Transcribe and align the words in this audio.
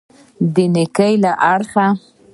د 0.53 0.55
نېکۍ 0.73 1.13
له 1.23 1.31
اړخه. 1.51 1.87